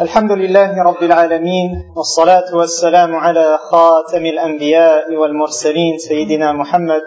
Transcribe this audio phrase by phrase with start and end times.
[0.00, 7.02] الحمد لله رب العالمين والصلاة والسلام على خاتم الأنبياء والمرسلين سيدنا محمد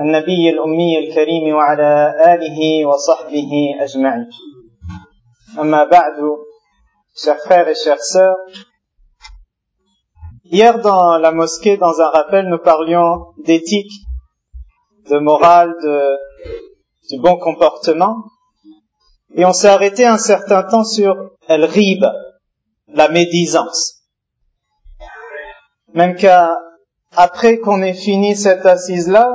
[0.00, 4.26] النبي الأمي الكريم وعلى آله وصحبه أجمعين.
[5.58, 6.14] أما بعد
[7.16, 7.66] chers frères
[10.44, 13.94] hier dans la mosquée dans un rappel nous parlions d'éthique
[15.10, 16.16] de morale de,
[17.10, 18.14] du bon comportement.
[19.34, 21.14] Et on s'est arrêté un certain temps sur
[21.48, 22.04] el rib,
[22.88, 24.02] la médisance.
[25.94, 29.30] Même qu'après qu'on ait fini cette assise-là,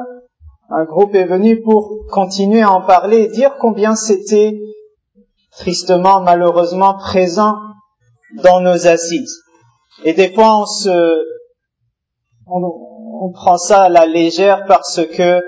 [0.70, 4.60] un groupe est venu pour continuer à en parler et dire combien c'était
[5.52, 7.55] tristement, malheureusement présent
[8.44, 9.41] dans nos assises.
[10.04, 11.24] Et des fois, on se,
[12.46, 15.41] on prend ça à la légère parce que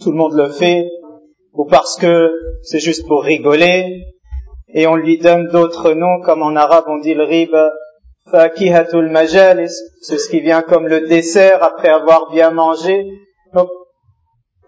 [0.00, 0.88] tout le monde le fait,
[1.52, 2.30] ou parce que
[2.62, 4.04] c'est juste pour rigoler,
[4.74, 7.72] et on lui donne d'autres noms, comme en arabe on dit le riba,
[8.30, 13.06] fakihatul majalis, c'est ce qui vient comme le dessert après avoir bien mangé.
[13.54, 13.68] Donc,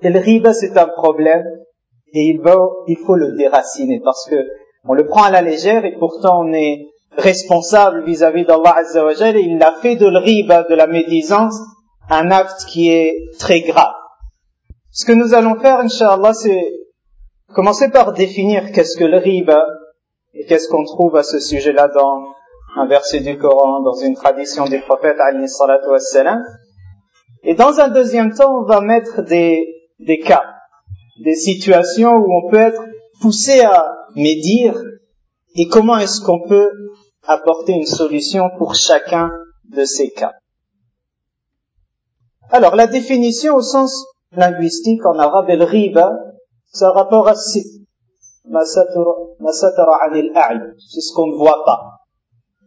[0.03, 1.45] le riba c'est un problème,
[2.13, 4.37] et il, va, il faut le déraciner, parce que
[4.87, 9.41] on le prend à la légère, et pourtant on est responsable vis-à-vis d'Allah Azzawajal, et
[9.41, 11.57] il a fait de le riba, de la médisance,
[12.11, 13.95] un acte qui est très grave.
[14.97, 16.73] Ce que nous allons faire, Inch'Allah, c'est
[17.53, 19.67] commencer par définir qu'est-ce que le riba
[20.35, 22.33] et qu'est-ce qu'on trouve à ce sujet-là dans
[22.77, 25.17] un verset du Coran, dans une tradition du prophète,
[27.43, 29.67] Et dans un deuxième temps, on va mettre des,
[29.99, 30.45] des cas,
[31.25, 32.85] des situations où on peut être
[33.21, 34.81] poussé à médire
[35.57, 36.71] et comment est-ce qu'on peut
[37.27, 39.33] apporter une solution pour chacun
[39.71, 40.35] de ces cas.
[42.51, 46.13] Alors, la définition au sens linguistique en arabe, el riba,
[46.67, 47.85] c'est un rapport à sit.
[48.45, 48.61] C'est
[51.01, 51.81] ce qu'on ne voit pas.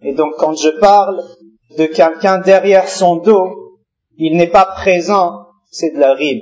[0.01, 1.23] Et donc quand je parle
[1.77, 3.77] de quelqu'un derrière son dos,
[4.17, 6.41] il n'est pas présent, c'est de la ribe.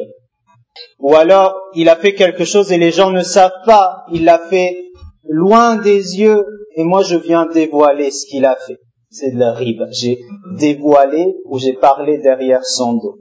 [0.99, 4.39] Ou alors, il a fait quelque chose et les gens ne savent pas, il l'a
[4.39, 4.75] fait
[5.23, 6.45] loin des yeux
[6.75, 8.77] et moi je viens dévoiler ce qu'il a fait.
[9.09, 9.83] C'est de la ribe.
[9.91, 10.19] J'ai
[10.57, 13.17] dévoilé ou j'ai parlé derrière son dos.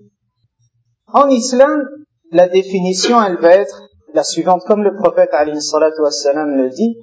[1.12, 1.88] En islam,
[2.34, 6.96] la définition, elle va être la suivante, comme le prophète wassalam le dit.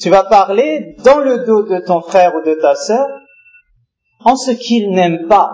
[0.00, 3.06] Tu vas parler dans le dos de ton frère ou de ta sœur
[4.24, 5.50] en ce qu'il n'aime pas.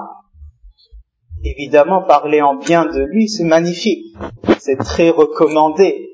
[1.42, 4.14] Évidemment, parler en bien de lui, c'est magnifique.
[4.60, 6.10] C'est très recommandé.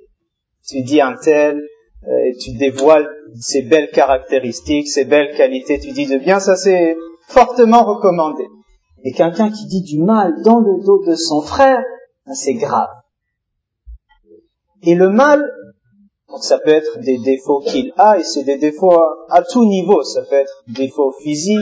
[0.67, 1.61] Tu dis un tel,
[2.09, 2.11] euh,
[2.43, 3.09] tu dévoiles
[3.39, 6.97] ses belles caractéristiques, ses belles qualités, tu dis de bien, ça c'est
[7.29, 8.45] fortement recommandé.
[9.05, 11.83] Et quelqu'un qui dit du mal dans le dos de son frère,
[12.27, 12.89] ben, c'est grave.
[14.83, 15.43] Et le mal,
[16.41, 18.97] ça peut être des défauts qu'il a, et c'est des défauts
[19.29, 20.03] à, tout niveau.
[20.03, 21.59] Ça peut être défauts physiques,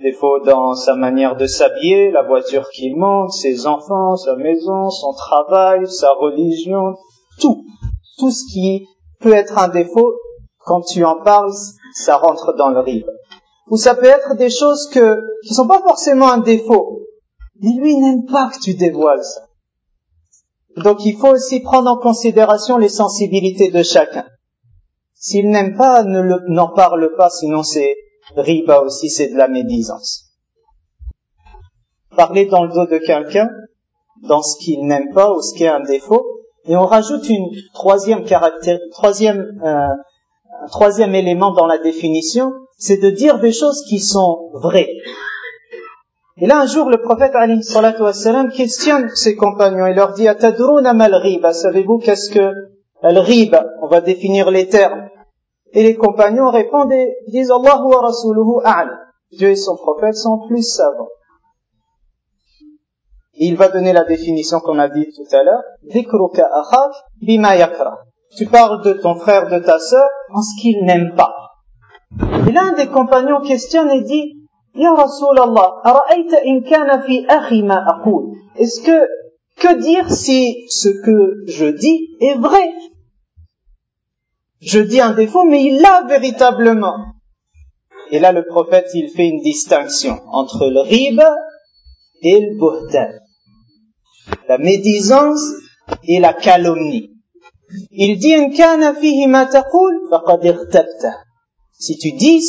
[0.00, 5.12] défauts dans sa manière de s'habiller, la voiture qu'il monte, ses enfants, sa maison, son
[5.12, 6.94] travail, sa religion,
[7.40, 7.64] tout.
[8.18, 8.86] Tout ce qui
[9.20, 10.14] peut être un défaut,
[10.64, 11.52] quand tu en parles,
[11.94, 13.06] ça rentre dans le rive
[13.68, 17.02] ou ça peut être des choses que, qui sont pas forcément un défaut.
[17.60, 19.46] Mais lui n'aime pas que tu dévoiles ça.
[20.82, 24.26] Donc il faut aussi prendre en considération les sensibilités de chacun.
[25.14, 27.94] S'il n'aime pas, n'en parle pas, sinon c'est
[28.36, 30.26] riba aussi, c'est de la médisance.
[32.16, 33.48] Parler dans le dos de quelqu'un,
[34.28, 36.24] dans ce qu'il n'aime pas ou ce qui est un défaut,
[36.66, 39.88] et on rajoute une troisième caractère, troisième, euh,
[40.62, 44.90] un troisième élément dans la définition, c'est de dire des choses qui sont vraies.
[46.38, 48.02] Et là, un jour, le prophète, alayhi salatu
[48.54, 52.52] questionne ses compagnons et leur dit, Atadruna mal riba, savez-vous qu'est-ce que
[53.02, 53.64] le riba?
[53.82, 55.08] On va définir les termes.
[55.72, 58.10] Et les compagnons répondent et disent, Allahu wa.
[59.32, 61.08] Dieu et son prophète sont plus savants.
[63.38, 65.62] Il va donner la définition qu'on a dit tout à l'heure.
[68.36, 71.45] Tu parles de ton frère, de ta sœur, en ce qu'il n'aime pas.
[72.46, 74.36] Et l'un des compagnons questionne et dit,
[74.74, 75.82] Ya Rasulallah.
[78.56, 79.06] Est-ce que,
[79.58, 82.74] que dire si ce que je dis est vrai?
[84.60, 86.96] Je dis un défaut, mais il l'a véritablement.
[88.10, 91.34] Et là, le prophète, il fait une distinction entre le riba
[92.22, 93.12] et le buhtan.
[94.48, 95.42] La médisance
[96.04, 97.12] et la calomnie.
[97.90, 98.34] Il dit,
[101.78, 102.42] Si tu dis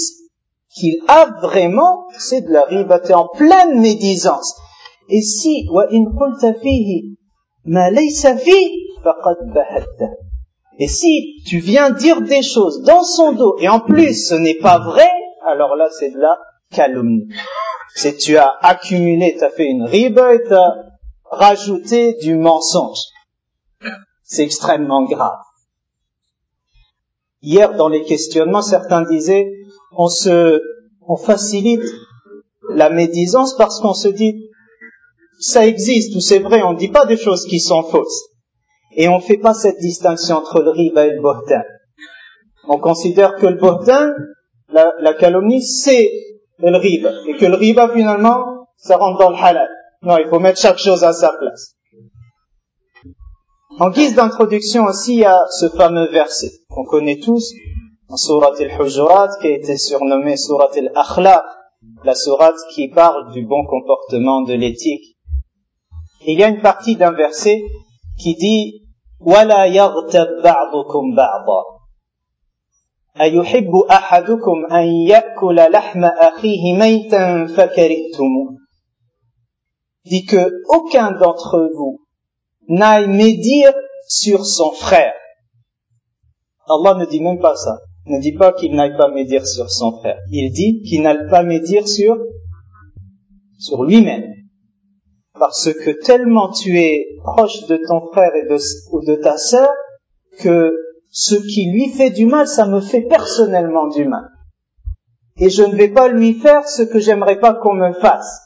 [0.74, 4.56] qu'il a vraiment, c'est de la riba, tu en pleine médisance.
[5.10, 5.68] Et si,
[10.80, 14.60] Et si tu viens dire des choses dans son dos et en plus ce n'est
[14.60, 15.10] pas vrai,
[15.46, 16.38] alors là c'est de la
[16.72, 17.28] calomnie.
[17.96, 20.76] C'est tu as accumulé, tu as fait une riba et tu as
[21.32, 23.00] rajouté du mensonge.
[24.24, 25.40] C'est extrêmement grave.
[27.50, 29.50] Hier, dans les questionnements, certains disaient,
[29.96, 30.62] on se,
[31.08, 31.90] on facilite
[32.74, 34.50] la médisance parce qu'on se dit,
[35.40, 38.26] ça existe ou c'est vrai, on ne dit pas des choses qui sont fausses.
[38.98, 41.62] Et on ne fait pas cette distinction entre le riba et le bohtan.
[42.68, 44.10] On considère que le bohtan,
[44.68, 46.12] la, la calomnie, c'est
[46.60, 47.12] le riba.
[47.28, 49.70] Et que le riba, finalement, ça rentre dans le halal.
[50.02, 51.77] Non, il faut mettre chaque chose à sa place.
[53.79, 57.53] En guise d'introduction aussi, il y a ce fameux verset qu'on connaît tous,
[58.09, 61.43] en Surat al-Hujurat, qui a été surnommé Surat al-Akhlaq,
[62.05, 65.17] la Surat qui parle du bon comportement, de l'éthique.
[66.25, 67.63] Et il y a une partie d'un verset
[68.19, 68.83] qui dit
[69.25, 71.63] ولا يغتب بعضكم بعضا
[73.21, 78.57] أيحب أحدكم أن يأكل لحم أخيه ميتا فكرهتموه
[80.05, 82.01] dit que aucun d'entre vous
[82.68, 83.74] n'aille médire
[84.08, 85.14] sur son frère.
[86.70, 87.80] Allah ne dit même pas ça.
[88.06, 90.18] Ne dit pas qu'il n'aille pas médire sur son frère.
[90.32, 92.18] Il dit qu'il n'aille pas médire sur,
[93.60, 94.34] sur lui-même.
[95.40, 98.58] Parce que tellement tu es proche de ton frère et de,
[98.92, 99.70] ou de ta sœur
[100.40, 100.74] que
[101.10, 104.30] ce qui lui fait du mal, ça me fait personnellement du mal.
[105.40, 108.42] Et je ne vais pas lui faire ce que j'aimerais pas qu'on me fasse.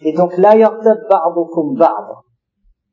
[0.00, 2.23] Et donc, la yartab ba'dukum ba'd.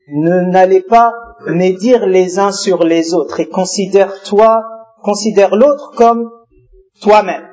[0.07, 1.13] Ne n'allez pas
[1.48, 4.62] médire les uns sur les autres et considère toi,
[5.01, 6.30] considère l'autre comme
[7.01, 7.48] toi-même.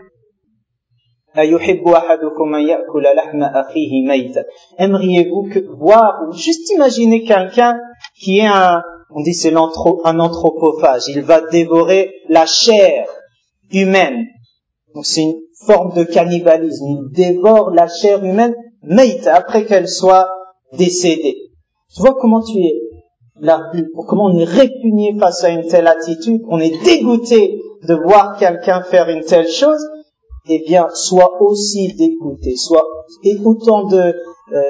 [4.79, 7.79] Aimeriez-vous que voir ou juste imaginer quelqu'un
[8.21, 8.83] qui est un,
[9.15, 13.07] on dit c'est un anthropophage, il va dévorer la chair
[13.71, 14.27] humaine.
[14.95, 15.37] Donc c'est une
[15.67, 20.29] forme de cannibalisme, il dévore la chair humaine Meïta, après qu'elle soit
[20.77, 21.48] décédée.
[21.95, 22.75] Tu vois comment tu es
[23.41, 23.71] là,
[24.07, 28.83] comment on est répugné face à une telle attitude, on est dégoûté de voir quelqu'un
[28.83, 29.81] faire une telle chose,
[30.49, 32.85] eh bien, sois aussi dégoûté, soit
[33.25, 34.15] et autant de,
[34.53, 34.63] euh,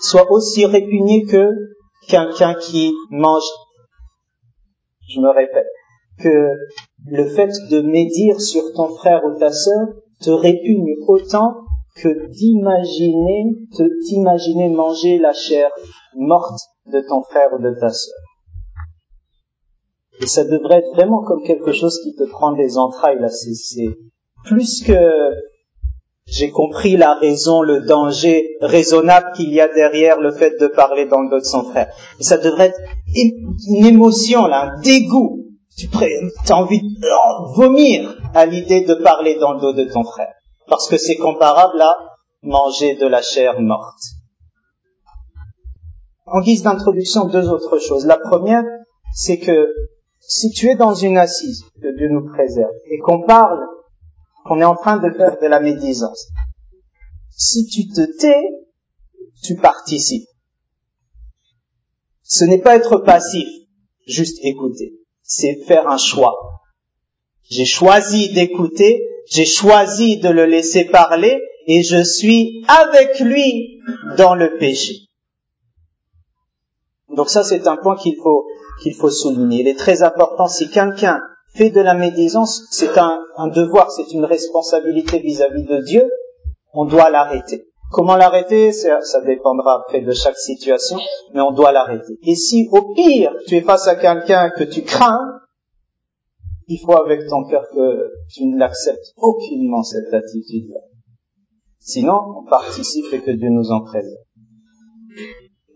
[0.00, 1.50] soit aussi répugné que
[2.08, 3.48] quelqu'un qui mange.
[5.08, 5.66] Je me répète
[6.22, 6.48] que
[7.06, 9.88] le fait de médire sur ton frère ou ta sœur
[10.20, 11.54] te répugne autant
[12.02, 13.44] que d'imaginer,
[14.06, 15.70] t'imaginer manger la chair
[16.14, 18.14] morte de ton frère ou de ta sœur.
[20.20, 23.28] Et ça devrait être vraiment comme quelque chose qui te prend des entrailles, là.
[23.28, 23.96] C'est,
[24.44, 25.32] plus que
[26.26, 31.06] j'ai compris la raison, le danger raisonnable qu'il y a derrière le fait de parler
[31.06, 31.92] dans le dos de son frère.
[32.18, 32.80] Et ça devrait être
[33.68, 35.44] une émotion, là, un dégoût.
[35.76, 35.88] Tu
[36.48, 40.34] as envie de vomir à l'idée de parler dans le dos de ton frère
[40.68, 41.96] parce que c'est comparable à
[42.42, 44.00] manger de la chair morte.
[46.26, 48.06] En guise d'introduction, deux autres choses.
[48.06, 48.64] La première,
[49.14, 49.68] c'est que
[50.20, 53.66] si tu es dans une assise, que Dieu nous préserve, et qu'on parle,
[54.44, 56.28] qu'on est en train de faire de la médisance,
[57.30, 58.42] si tu te tais,
[59.42, 60.28] tu participes.
[62.22, 63.48] Ce n'est pas être passif,
[64.06, 64.92] juste écouter.
[65.22, 66.36] C'est faire un choix.
[67.50, 73.80] J'ai choisi d'écouter j'ai choisi de le laisser parler et je suis avec lui
[74.16, 74.94] dans le péché.
[77.14, 78.46] Donc ça, c'est un point qu'il faut,
[78.82, 79.60] qu'il faut souligner.
[79.60, 80.48] Il est très important.
[80.48, 81.20] Si quelqu'un
[81.54, 86.08] fait de la médisance, c'est un, devoir, c'est une responsabilité vis-à-vis de Dieu.
[86.72, 87.66] On doit l'arrêter.
[87.90, 88.72] Comment l'arrêter?
[88.72, 90.98] Ça, dépendra après de chaque situation,
[91.34, 92.18] mais on doit l'arrêter.
[92.22, 95.37] Et si au pire, tu es face à quelqu'un que tu crains,
[96.68, 100.80] il faut avec ton cœur que tu ne l'acceptes aucunement cette attitude-là.
[101.80, 104.22] Sinon, on participe et que Dieu nous en préserve.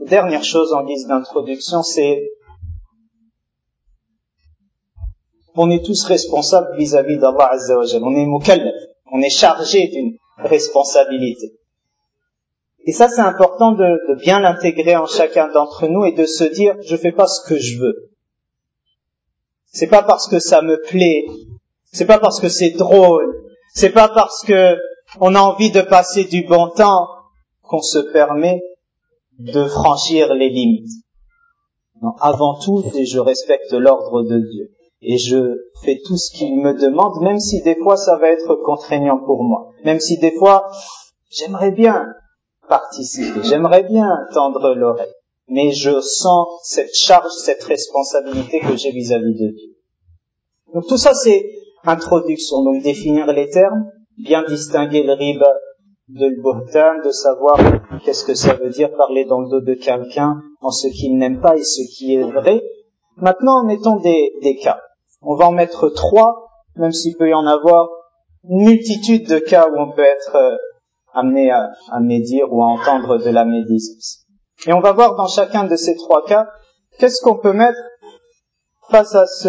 [0.06, 2.22] Dernière chose en guise d'introduction, c'est
[5.54, 8.74] on est tous responsables vis-à-vis d'Allah Azza On est mukallaf.
[9.12, 11.54] On est chargé d'une responsabilité.
[12.84, 16.74] Et ça, c'est important de, bien l'intégrer en chacun d'entre nous et de se dire,
[16.84, 18.11] je fais pas ce que je veux.
[19.72, 21.24] C'est pas parce que ça me plaît,
[21.92, 23.34] c'est pas parce que c'est drôle,
[23.74, 24.76] c'est pas parce que
[25.20, 27.06] on a envie de passer du bon temps
[27.62, 28.60] qu'on se permet
[29.38, 30.90] de franchir les limites.
[32.02, 34.70] Non, avant tout, je respecte l'ordre de Dieu.
[35.00, 38.54] Et je fais tout ce qu'il me demande, même si des fois ça va être
[38.64, 40.70] contraignant pour moi, même si des fois
[41.28, 42.06] j'aimerais bien
[42.68, 45.12] participer, j'aimerais bien tendre l'oreille.
[45.52, 49.76] Mais je sens cette charge, cette responsabilité que j'ai vis-à-vis de Dieu.
[50.74, 51.44] Donc tout ça c'est
[51.84, 55.52] introduction, donc définir les termes, bien distinguer le riba
[56.08, 57.58] de le de savoir
[58.04, 61.40] qu'est-ce que ça veut dire parler dans le dos de quelqu'un en ce qu'il n'aime
[61.40, 62.62] pas et ce qui est vrai.
[63.16, 64.80] Maintenant, mettons des, des cas.
[65.20, 67.88] On va en mettre trois, même s'il peut y en avoir
[68.48, 70.56] une multitude de cas où on peut être euh,
[71.14, 74.21] amené à, à médire ou à entendre de la médisance.
[74.66, 76.46] Et on va voir dans chacun de ces trois cas,
[76.98, 77.78] qu'est-ce qu'on peut mettre
[78.90, 79.48] face à ce,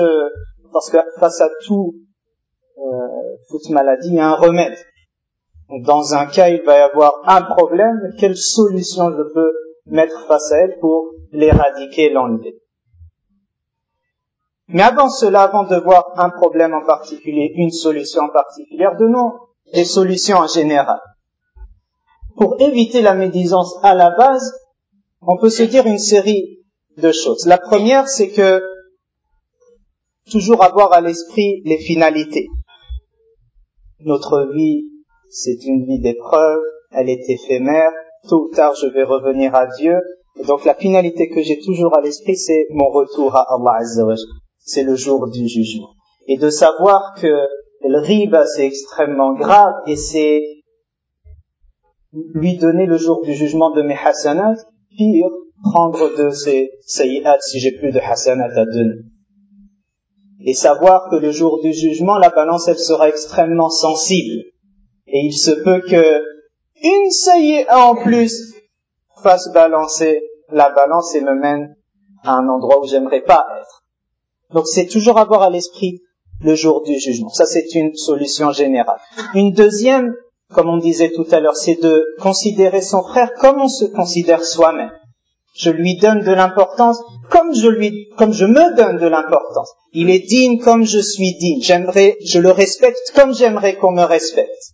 [0.72, 1.94] parce que face à tout,
[2.78, 2.82] euh,
[3.50, 4.78] toute maladie, il y a un remède.
[5.86, 9.52] Dans un cas, il va y avoir un problème, quelle solution je peux
[9.86, 12.60] mettre face à elle pour l'éradiquer, l'enlever?
[14.68, 19.34] Mais avant cela, avant de voir un problème en particulier, une solution en particulier, donnons
[19.74, 21.00] des solutions en général.
[22.38, 24.54] Pour éviter la médisance à la base,
[25.28, 26.60] on peut se dire une série
[26.98, 27.46] de choses.
[27.46, 28.62] La première, c'est que
[30.30, 32.48] toujours avoir à l'esprit les finalités.
[34.00, 34.86] Notre vie,
[35.30, 36.60] c'est une vie d'épreuve,
[36.92, 37.92] elle est éphémère,
[38.30, 39.96] tôt ou tard je vais revenir à Dieu.
[40.40, 44.04] Et donc la finalité que j'ai toujours à l'esprit, c'est mon retour à Allah Azza
[44.60, 45.90] C'est le jour du jugement.
[46.28, 50.42] Et de savoir que le riba, c'est extrêmement grave et c'est
[52.34, 54.56] lui donner le jour du jugement de mes hasanat,
[54.98, 55.30] pire,
[55.64, 59.02] prendre de ses sayyat si j'ai plus de hasanat à donner.
[60.46, 64.44] Et savoir que le jour du jugement, la balance, elle sera extrêmement sensible.
[65.08, 66.22] Et il se peut que
[66.84, 68.54] une sayyat en plus
[69.22, 71.76] fasse balancer la balance et me mène
[72.24, 73.84] à un endroit où j'aimerais pas être.
[74.54, 76.02] Donc c'est toujours avoir à l'esprit
[76.42, 77.30] le jour du jugement.
[77.30, 79.00] Ça, c'est une solution générale.
[79.34, 80.14] Une deuxième,
[80.52, 84.44] comme on disait tout à l'heure, c'est de considérer son frère comme on se considère
[84.44, 84.92] soi-même.
[85.56, 89.72] Je lui donne de l'importance comme je me donne de l'importance.
[89.92, 91.62] Il est digne comme je suis digne.
[91.62, 94.74] J'aimerais, je le respecte comme j'aimerais qu'on me respecte.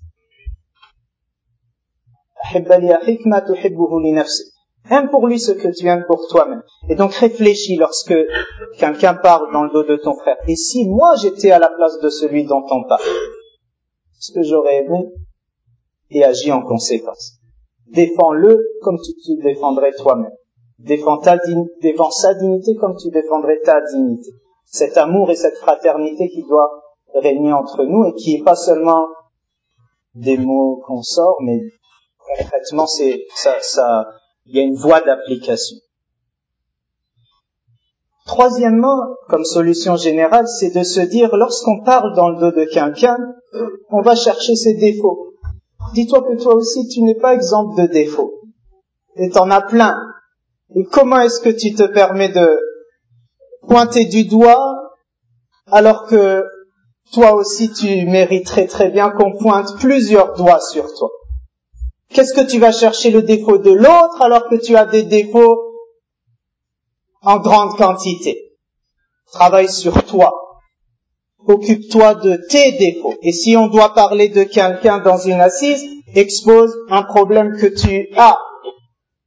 [4.90, 6.64] Aime pour lui ce que tu aimes pour toi-même.
[6.88, 8.16] Et donc réfléchis lorsque
[8.80, 10.38] quelqu'un parle dans le dos de ton frère.
[10.48, 13.04] Et si moi j'étais à la place de celui dont on parle,
[14.20, 15.10] ce que j'aurais aimé
[16.12, 17.34] et agis en conséquence.
[17.88, 20.32] Défends-le comme tu te défendrais toi-même.
[20.80, 21.38] Défends, ta,
[21.82, 24.32] défends sa dignité comme tu défendrais ta dignité.
[24.66, 26.70] Cet amour et cette fraternité qui doit
[27.16, 29.08] régner entre nous et qui est pas seulement
[30.16, 31.60] des mots qu'on sort, mais
[32.38, 33.26] concrètement, c'est
[34.46, 35.78] il y a une voie d'application.
[38.26, 43.18] Troisièmement, comme solution générale, c'est de se dire, lorsqu'on parle dans le dos de quelqu'un,
[43.90, 45.34] on va chercher ses défauts.
[45.94, 48.34] Dis-toi que toi aussi, tu n'es pas exemple de défauts.
[49.16, 49.98] Et t'en as plein.
[50.76, 52.60] Et comment est-ce que tu te permets de
[53.68, 54.76] pointer du doigt
[55.68, 56.44] alors que
[57.12, 61.10] toi aussi tu mériterais très bien qu'on pointe plusieurs doigts sur toi?
[62.10, 65.60] Qu'est-ce que tu vas chercher le défaut de l'autre alors que tu as des défauts
[67.22, 68.54] en grande quantité?
[69.32, 70.49] Travaille sur toi.
[71.48, 73.16] Occupe-toi de tes défauts.
[73.24, 78.10] Et si on doit parler de quelqu'un dans une assise, expose un problème que tu
[78.18, 78.38] as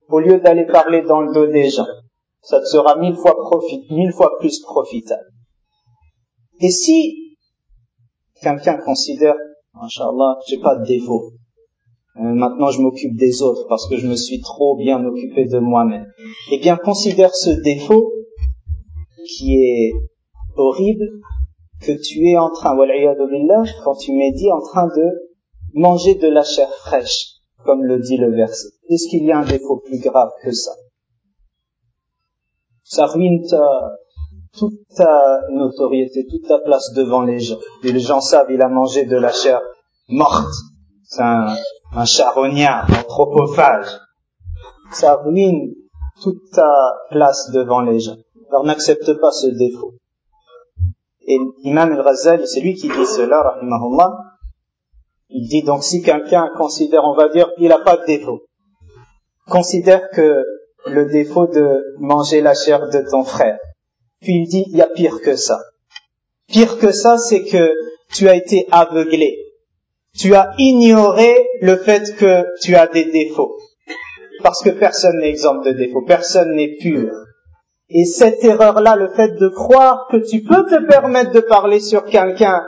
[0.08, 1.86] au lieu d'aller parler dans le dos des gens.
[2.42, 3.34] Ça te sera mille fois
[3.90, 5.24] mille fois plus profitable.
[6.60, 7.36] Et si
[8.42, 9.34] quelqu'un considère,
[9.80, 11.32] Inch'Allah, j'ai pas de défaut,
[12.16, 15.58] euh, maintenant je m'occupe des autres parce que je me suis trop bien occupé de
[15.58, 16.06] moi-même.
[16.50, 18.12] Eh bien, considère ce défaut
[19.26, 19.92] qui est
[20.56, 21.08] horrible
[21.82, 22.76] que tu es en train,
[23.84, 25.04] quand tu médis, en train de
[25.74, 27.32] manger de la chair fraîche
[27.64, 28.68] comme le dit le verset.
[28.88, 30.72] Est-ce qu'il y a un défaut plus grave que ça?
[32.84, 33.42] Ça ruine
[34.58, 37.58] toute ta notoriété, toute ta place devant les gens.
[37.84, 39.60] Et les gens savent, il a mangé de la chair
[40.08, 40.52] morte.
[41.04, 41.56] C'est un,
[41.94, 43.86] un charognard, un anthropophage.
[44.92, 45.72] Ça ruine
[46.22, 46.70] toute ta
[47.10, 48.16] place devant les gens.
[48.50, 49.94] Alors n'accepte pas ce défaut.
[51.26, 54.10] Et l'imam al-Ghazali, c'est lui qui dit cela, rahimahullah,
[55.28, 58.42] il dit donc si quelqu'un considère, on va dire, il n'a pas de défaut,
[59.48, 60.44] considère que
[60.86, 63.58] le défaut de manger la chair de ton frère.
[64.20, 65.58] Puis il dit, il y a pire que ça.
[66.48, 67.72] Pire que ça, c'est que
[68.12, 69.38] tu as été aveuglé.
[70.18, 73.56] Tu as ignoré le fait que tu as des défauts.
[74.42, 77.10] Parce que personne n'est exempt de défauts, personne n'est pur.
[77.94, 82.04] Et cette erreur-là, le fait de croire que tu peux te permettre de parler sur
[82.04, 82.62] quelqu'un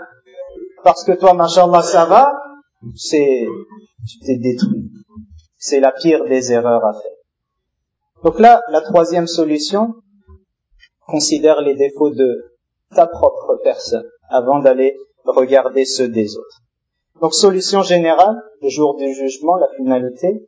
[0.82, 2.30] parce que toi, machallah, ça va,
[2.94, 3.46] c'est,
[4.06, 4.90] tu t'es détruit.
[5.56, 7.10] C'est la pire des erreurs à faire.
[8.22, 9.94] Donc là, la troisième solution
[11.06, 12.52] considère les défauts de
[12.94, 16.60] ta propre personne avant d'aller regarder ceux des autres.
[17.22, 20.46] Donc solution générale, le jour du jugement, la finalité,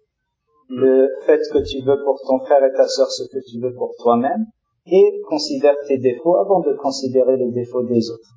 [0.68, 3.73] le fait que tu veux pour ton frère et ta sœur ce que tu veux
[3.75, 4.45] pour toi-même,
[4.87, 8.31] et considère tes défauts avant de considérer les défauts des autres.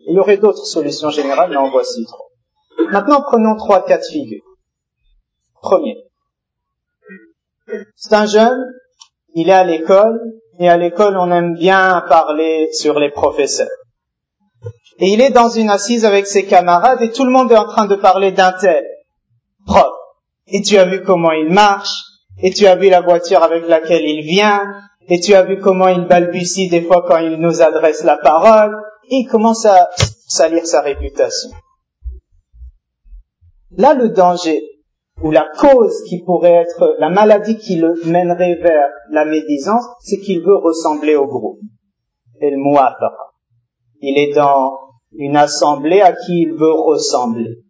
[0.00, 2.28] Il y aurait d'autres solutions générales, mais en voici trois.
[2.90, 4.42] Maintenant, prenons trois cas de figure.
[5.60, 5.96] Premier.
[7.96, 8.64] C'est un jeune,
[9.34, 10.18] il est à l'école,
[10.58, 13.68] et à l'école, on aime bien parler sur les professeurs.
[14.98, 17.68] Et il est dans une assise avec ses camarades et tout le monde est en
[17.68, 18.84] train de parler d'un tel
[19.64, 19.92] prof.
[20.48, 21.92] Et tu as vu comment il marche,
[22.42, 24.62] et tu as vu la voiture avec laquelle il vient,
[25.08, 28.76] et tu as vu comment il balbutie des fois quand il nous adresse la parole,
[29.10, 29.88] il commence à
[30.26, 31.50] salir sa réputation.
[33.76, 34.60] Là, le danger,
[35.22, 40.18] ou la cause qui pourrait être la maladie qui le mènerait vers la médisance, c'est
[40.18, 41.58] qu'il veut ressembler au groupe.
[42.40, 42.58] Et le
[44.00, 44.78] Il est dans
[45.12, 47.62] une assemblée à qui il veut ressembler.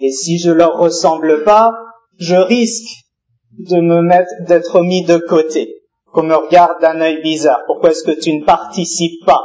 [0.00, 1.72] Et si je leur ressemble pas,
[2.18, 3.04] je risque
[3.58, 5.77] de me mettre, d'être mis de côté,
[6.12, 7.62] qu'on me regarde d'un œil bizarre.
[7.66, 9.44] Pourquoi est-ce que tu ne participes pas?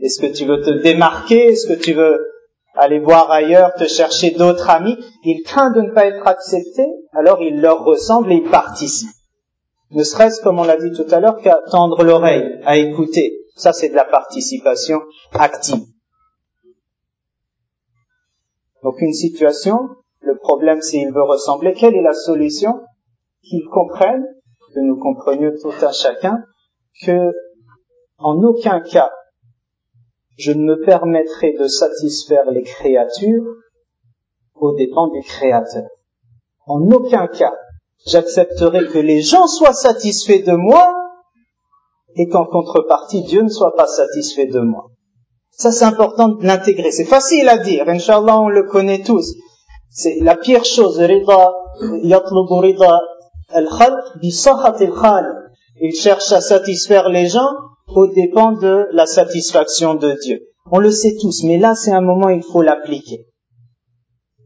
[0.00, 1.48] Est-ce que tu veux te démarquer?
[1.48, 2.18] Est-ce que tu veux
[2.78, 7.42] aller voir ailleurs, te chercher d'autres amis, il craint de ne pas être accepté, alors
[7.42, 9.10] il leur ressemble et il participe.
[9.90, 13.32] Ne serait-ce, comme on l'a dit tout à l'heure, qu'à tendre l'oreille, à écouter.
[13.56, 15.00] Ça, c'est de la participation
[15.32, 15.84] active.
[18.84, 19.88] Donc une situation,
[20.20, 22.80] le problème c'est il veut ressembler, quelle est la solution?
[23.42, 24.24] Qu'il comprenne,
[24.78, 26.44] que nous comprenions tout un chacun,
[27.02, 27.32] que
[28.18, 29.10] en aucun cas
[30.38, 33.42] je ne me permettrai de satisfaire les créatures
[34.54, 35.88] aux dépens du Créateur.
[36.66, 37.54] En aucun cas,
[38.06, 40.94] j'accepterai que les gens soient satisfaits de moi
[42.14, 44.90] et qu'en contrepartie, Dieu ne soit pas satisfait de moi.
[45.50, 46.92] Ça, c'est important de l'intégrer.
[46.92, 47.88] C'est facile à dire.
[47.88, 49.34] Inch'Allah, on le connaît tous.
[49.90, 51.00] C'est la pire chose.
[55.80, 57.48] Il cherche à satisfaire les gens
[57.88, 60.40] au dépend de la satisfaction de Dieu.
[60.70, 63.26] On le sait tous, mais là c'est un moment où il faut l'appliquer.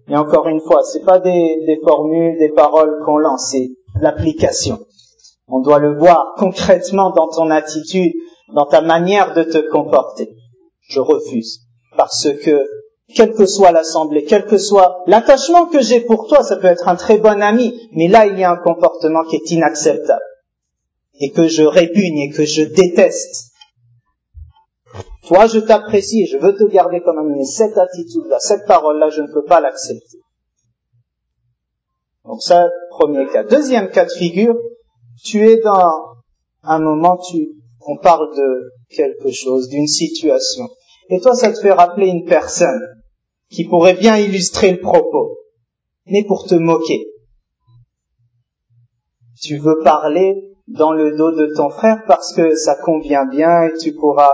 [0.09, 4.79] Et encore une fois, c'est pas des formules, des paroles qu'on lance, c'est l'application.
[5.49, 8.13] On doit le voir concrètement dans ton attitude,
[8.55, 10.29] dans ta manière de te comporter.
[10.89, 11.61] Je refuse.
[11.97, 12.65] Parce que,
[13.15, 16.89] quelle que soit l'assemblée, quel que soit l'attachement que j'ai pour toi, ça peut être
[16.89, 20.23] un très bon ami, mais là il y a un comportement qui est inacceptable
[21.21, 23.53] et que je répugne et que je déteste.
[25.27, 29.09] Toi, je t'apprécie et je veux te garder comme ami, mais cette attitude-là, cette parole-là,
[29.11, 30.19] je ne peux pas l'accepter.
[32.25, 33.45] Donc ça, premier cas.
[33.45, 34.57] Deuxième cas de figure,
[35.25, 35.91] tu es dans
[36.65, 37.51] un moment, tu,
[37.87, 40.69] on parle de quelque chose, d'une situation,
[41.09, 42.81] et toi, ça te fait rappeler une personne
[43.53, 45.39] qui pourrait bien illustrer le propos,
[46.07, 47.07] mais pour te moquer.
[49.41, 53.73] Tu veux parler dans le dos de ton frère parce que ça convient bien et
[53.79, 54.33] tu pourras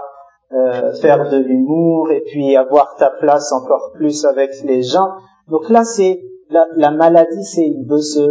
[0.53, 5.09] euh, faire de l'humour et puis avoir ta place encore plus avec les gens.
[5.49, 8.27] Donc là, c'est la, la, maladie, c'est il veut se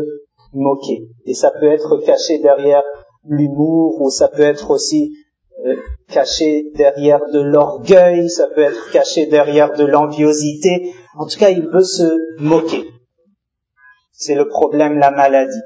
[0.53, 2.83] moquer et ça peut être caché derrière
[3.25, 5.13] l'humour ou ça peut être aussi
[6.07, 10.93] caché derrière de l'orgueil, ça peut être caché derrière de l'enviosité.
[11.15, 12.85] En tout cas, il veut se moquer.
[14.11, 15.61] C'est le problème, la maladie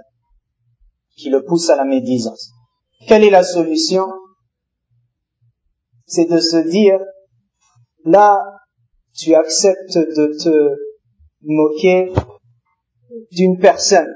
[1.18, 2.52] qui le pousse à la médisance.
[3.08, 4.08] Quelle est la solution?
[6.06, 7.00] C'est de se dire,
[8.06, 8.40] là,
[9.14, 10.76] tu acceptes de te
[11.44, 12.12] moquer
[13.32, 14.14] d'une personne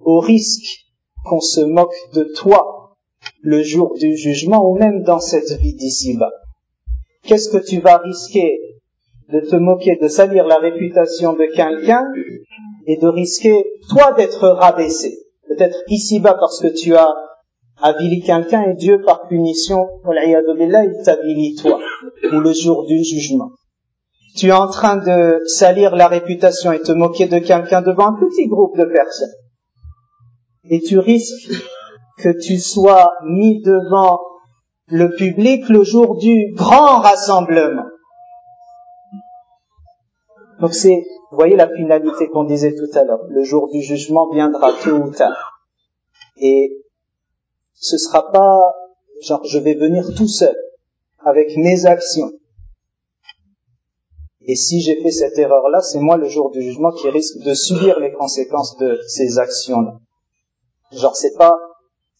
[0.00, 0.84] au risque
[1.24, 2.75] qu'on se moque de toi
[3.46, 6.32] le jour du jugement ou même dans cette vie d'ici-bas.
[7.22, 8.58] Qu'est-ce que tu vas risquer
[9.32, 12.04] de te moquer, de salir la réputation de quelqu'un
[12.86, 15.16] et de risquer toi d'être rabaissé
[15.48, 17.08] peut-être ici-bas parce que tu as
[17.80, 21.78] avili quelqu'un et Dieu par punition, il t'avilit toi,
[22.32, 23.50] ou le jour du jugement.
[24.36, 28.18] Tu es en train de salir la réputation et te moquer de quelqu'un devant un
[28.18, 29.32] petit groupe de personnes.
[30.68, 31.62] Et tu risques
[32.18, 34.20] que tu sois mis devant
[34.88, 37.86] le public le jour du grand rassemblement.
[40.60, 43.24] Donc c'est voyez la finalité qu'on disait tout à l'heure.
[43.28, 45.60] Le jour du jugement viendra tôt ou tard.
[46.36, 46.82] Et
[47.74, 48.72] ce sera pas
[49.22, 50.56] genre je vais venir tout seul
[51.18, 52.32] avec mes actions.
[54.48, 57.52] Et si j'ai fait cette erreur-là, c'est moi le jour du jugement qui risque de
[57.52, 59.98] subir les conséquences de ces actions-là.
[60.92, 61.52] Genre c'est pas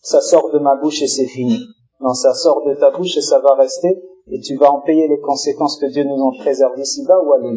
[0.06, 1.58] ça sort de ma bouche et c'est fini.
[2.00, 3.88] Non, ça sort de ta bouche et ça va rester
[4.28, 7.38] et tu vas en payer les conséquences que Dieu nous en préserve ici-bas ou à
[7.38, 7.50] l'au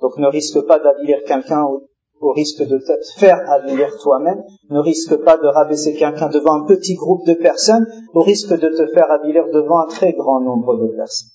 [0.00, 4.42] Donc ne risque pas d'avilir quelqu'un au, risque de te faire avilir toi-même.
[4.70, 8.68] Ne risque pas de rabaisser quelqu'un devant un petit groupe de personnes au risque de
[8.68, 11.28] te faire avilir devant un très grand nombre de personnes.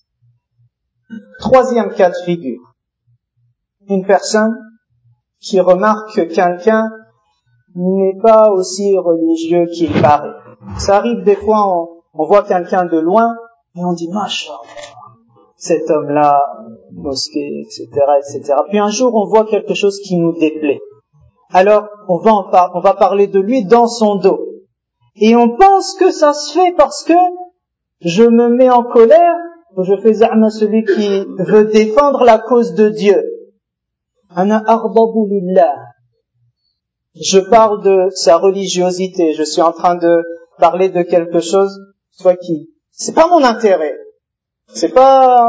[1.39, 2.73] Troisième cas de figure.
[3.87, 4.55] Une personne
[5.39, 6.89] qui remarque que quelqu'un
[7.75, 10.35] n'est pas aussi religieux qu'il paraît.
[10.77, 13.35] Ça arrive des fois, on, on voit quelqu'un de loin
[13.75, 14.53] et on dit, machin,
[15.57, 16.39] cet homme-là,
[16.93, 17.87] mosquée, etc.,
[18.19, 18.55] etc.
[18.69, 20.79] Puis un jour, on voit quelque chose qui nous déplaît.
[21.51, 24.39] Alors, on va, en par on va parler de lui dans son dos.
[25.15, 27.13] Et on pense que ça se fait parce que
[28.01, 29.35] je me mets en colère,
[29.77, 33.23] je fais à celui qui veut défendre la cause de Dieu.
[34.29, 34.63] Ana
[37.21, 40.23] Je parle de sa religiosité, je suis en train de
[40.59, 41.79] parler de quelque chose,
[42.11, 43.97] soit qui, c'est pas mon intérêt,
[44.73, 45.41] c'est pas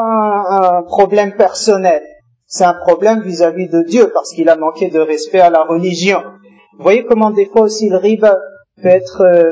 [0.49, 2.03] un, problème personnel,
[2.47, 6.23] c'est un problème vis-à-vis de Dieu parce qu'il a manqué de respect à la religion.
[6.77, 8.39] Vous voyez comment des fois aussi le riba
[8.81, 9.51] peut être euh,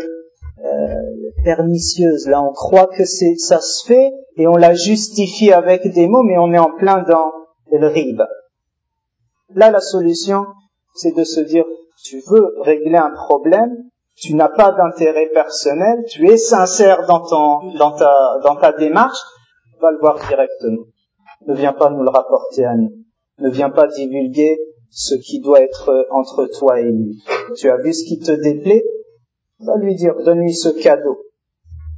[0.64, 2.28] euh, pernicieuse.
[2.28, 6.38] Là, on croit que ça se fait et on la justifie avec des mots, mais
[6.38, 7.32] on est en plein dans
[7.72, 8.28] le riba.
[9.54, 10.44] Là, la solution,
[10.94, 11.64] c'est de se dire,
[12.02, 13.76] tu veux régler un problème,
[14.16, 19.18] tu n'as pas d'intérêt personnel, tu es sincère dans, ton, dans, ta, dans ta démarche,
[19.80, 20.84] va le voir directement.
[21.46, 22.92] Ne viens pas nous le rapporter à nous.
[23.38, 24.56] Ne viens pas divulguer
[24.90, 27.22] ce qui doit être entre toi et lui.
[27.56, 28.84] Tu as vu ce qui te déplaît?
[29.58, 31.18] Va lui dire, donne-lui ce cadeau.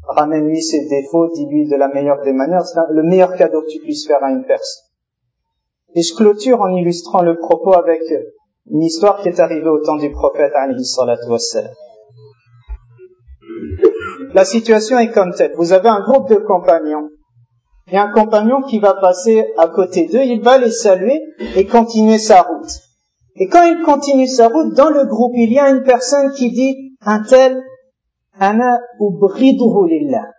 [0.08, 2.64] Ramène-lui ses défauts, dis-lui de la meilleure des manières.
[2.64, 4.84] C'est le meilleur cadeau que tu puisses faire à une personne.
[5.94, 8.00] Et je clôture en illustrant le propos avec
[8.70, 10.52] une histoire qui est arrivée au temps du prophète.
[14.34, 15.52] La situation est comme telle.
[15.56, 17.08] Vous avez un groupe de compagnons.
[17.90, 21.20] Et un compagnon qui va passer à côté d'eux, il va les saluer
[21.54, 22.70] et continuer sa route.
[23.36, 26.50] Et quand il continue sa route, dans le groupe, il y a une personne qui
[26.50, 27.62] dit, un tel,
[28.38, 30.30] ana lillah.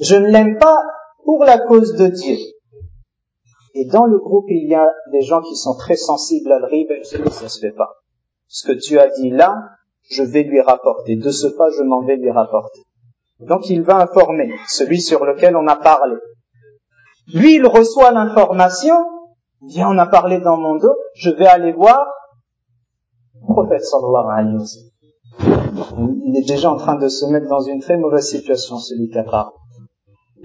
[0.00, 0.78] Je ne l'aime pas
[1.24, 2.36] pour la cause de Dieu.
[3.74, 6.66] Et dans le groupe, il y a des gens qui sont très sensibles à le
[6.66, 7.90] riba et ça se fait pas.
[8.46, 9.54] Ce que tu as dit là,
[10.10, 11.16] je vais lui rapporter.
[11.16, 12.82] De ce pas, je m'en vais lui rapporter.
[13.40, 16.16] Donc il va informer celui sur lequel on a parlé.
[17.32, 18.96] Lui, il reçoit l'information,
[19.66, 22.06] Viens, on a parlé dans mon dos, je vais aller voir
[23.34, 26.14] le prophète sallallahu alayhi wa sallam.
[26.26, 29.18] Il est déjà en train de se mettre dans une très mauvaise situation, celui qui
[29.18, 29.52] a parlé.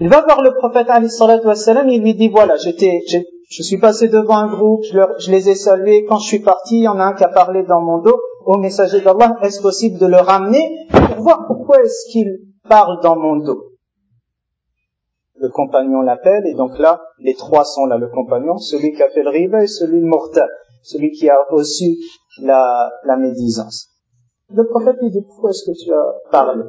[0.02, 1.12] Il va voir le prophète alayhi
[1.44, 3.02] wa sallam, il lui dit, voilà, j'étais,
[3.50, 6.84] je suis passé devant un groupe, je, les ai salués, quand je suis parti, il
[6.84, 9.98] y en a un qui a parlé dans mon dos, au messager d'Allah, est-ce possible
[9.98, 13.72] de le ramener pour voir pourquoi est-ce qu'il parle dans mon dos?
[15.34, 19.10] Le compagnon l'appelle, et donc là, les trois sont là, le compagnon, celui qui a
[19.10, 20.48] fait le riba et celui mortel,
[20.82, 21.96] celui qui a reçu
[22.40, 23.88] la, la médisance.
[24.48, 26.64] Le prophète lui dit, pourquoi est-ce que tu as parlé?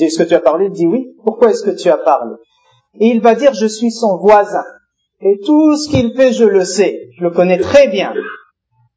[0.00, 0.70] Est-ce que tu as parlé?
[0.70, 2.34] Dit oui, pourquoi est-ce que tu as parlé?
[3.00, 4.64] Et il va dire, je suis son voisin,
[5.20, 8.12] et tout ce qu'il fait, je le sais, je le connais très bien.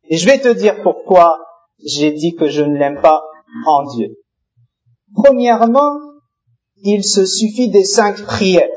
[0.10, 1.38] Et je vais te dire pourquoi
[1.86, 3.22] j'ai dit que je ne l'aime pas
[3.66, 4.10] en Dieu.
[5.16, 5.98] Premièrement,
[6.84, 8.70] il se suffit des cinq prières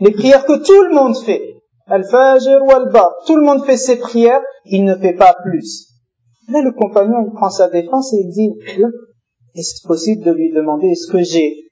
[0.00, 1.42] les prières que tout le monde fait.
[1.86, 3.16] Al-Fajr ou Al-Ba.
[3.26, 5.88] Tout le monde fait ses prières, il ne fait pas plus.
[6.48, 8.50] Là, le compagnon, prend sa défense et il dit,
[9.54, 11.67] est-ce possible de lui demander, est-ce que j'ai,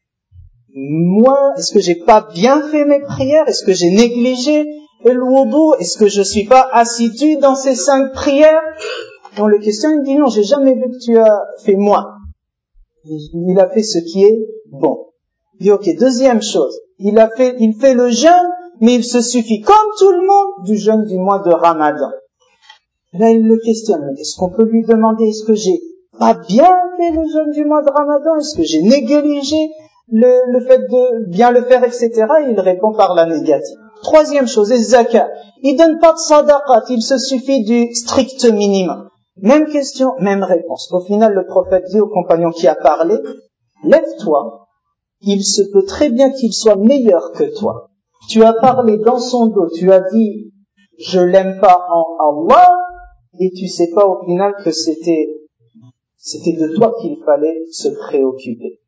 [0.76, 3.48] moi, est-ce que j'ai pas bien fait mes prières?
[3.48, 4.64] Est-ce que j'ai négligé
[5.04, 5.80] le wudu?
[5.80, 8.62] Est-ce que je suis pas assidu dans ces cinq prières?
[9.36, 12.14] Dans le question, il dit non, j'ai jamais vu que tu as fait moins.
[13.04, 14.38] Il a fait ce qui est
[14.70, 15.06] bon.
[15.58, 19.20] Il dit ok, deuxième chose il a fait, il fait le jeûne, mais il se
[19.20, 22.10] suffit, comme tout le monde, du jeûne du mois de Ramadan.
[23.12, 24.14] Là, il le questionne.
[24.18, 25.80] Est-ce qu'on peut lui demander, est-ce que j'ai
[26.18, 28.36] pas bien fait le jeûne du mois de Ramadan?
[28.38, 29.56] Est-ce que j'ai négligé
[30.08, 32.10] le, le, fait de bien le faire, etc.
[32.42, 33.78] Et il répond par la négative.
[34.02, 35.28] Troisième chose, est zakat.
[35.62, 39.08] Il donne pas de sadaqat, il se suffit du strict minimum.
[39.42, 40.90] Même question, même réponse.
[40.92, 43.16] Au final, le prophète dit au compagnon qui a parlé,
[43.84, 44.66] lève-toi,
[45.20, 47.90] il se peut très bien qu'il soit meilleur que toi.
[48.28, 50.52] Tu as parlé dans son dos, tu as dit,
[50.98, 52.68] je l'aime pas en Allah,
[53.38, 55.28] et tu sais pas au final que c'était,
[56.16, 58.80] c'était de toi qu'il fallait se préoccuper.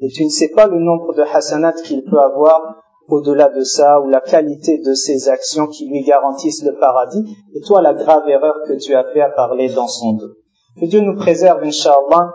[0.00, 4.00] Et tu ne sais pas le nombre de hasanat qu'il peut avoir au-delà de ça,
[4.00, 8.28] ou la qualité de ses actions qui lui garantissent le paradis, et toi la grave
[8.28, 10.32] erreur que tu as fait à parler dans son dos.
[10.80, 12.32] Que Dieu nous préserve, Inch'Allah,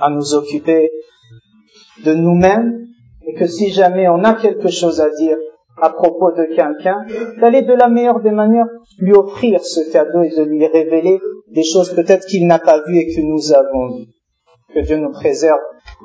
[0.00, 0.90] à nous occuper
[2.04, 2.86] de nous-mêmes
[3.26, 5.36] et que si jamais on a quelque chose à dire
[5.80, 7.06] à propos de quelqu'un,
[7.40, 8.66] d'aller de la meilleure des manières
[8.98, 11.20] lui offrir ce cadeau et de lui révéler
[11.52, 14.06] des choses peut-être qu'il n'a pas vues et que nous avons vues.
[14.73, 15.59] Que Dieu nous préserve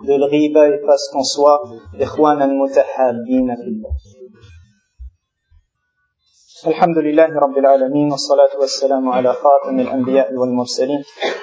[0.04, 1.60] de le riba et fasse qu'on soit
[1.98, 3.92] ikhwanan mutahabbina fillah.
[6.66, 11.02] الحمد لله رب العالمين والصلاة والسلام على خاتم الأنبياء والمرسلين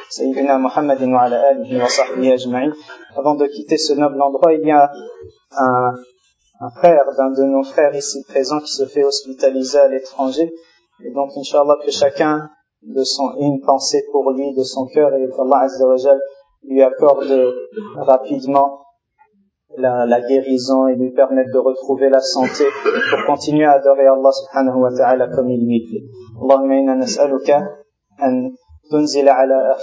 [0.09, 2.71] سيدنا محمد وعلى آله وصحبه أجمعين
[3.15, 4.91] Avant de quitter ce noble endroit, il y a
[5.57, 5.93] un,
[6.59, 10.51] un frère d'un de nos frères ici présents qui se fait hospitaliser à l'étranger.
[11.05, 12.49] Et donc, Inch'Allah, que chacun
[12.83, 16.19] de son, une pensée pour lui, de son cœur, et qu'Allah Azza wa Jal
[16.62, 17.54] lui accorde
[17.96, 18.80] rapidement
[19.78, 22.64] la, la, guérison et lui permettre de retrouver la santé
[23.10, 26.04] pour continuer à adorer Allah subhanahu wa ta'ala comme il lui plaît.
[26.42, 27.62] Allahumma inna nas'aluka
[28.18, 28.50] an
[28.90, 29.76] tunzila ala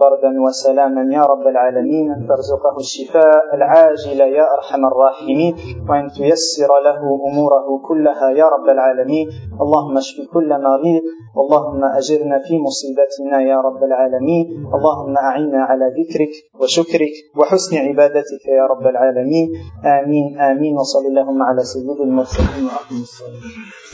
[0.00, 5.54] بردا وسلاما يا رب العالمين أن ترزقه الشفاء العاجل يا أرحم الراحمين
[5.88, 9.26] وأن تيسر له أموره كلها يا رب العالمين.
[9.60, 11.02] اللهم اشف كل مريض
[11.42, 14.46] اللهم أجرنا في مصيبتنا يا رب العالمين.
[14.74, 19.48] اللهم أعنا على ذكرك وشكرك وحسن عبادتك يا رب العالمين.
[19.84, 23.88] آمين آمين وصل اللهم على سيد المرسلين وأقم الصلاة.